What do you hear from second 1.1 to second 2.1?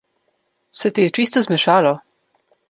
čisto zmešalo?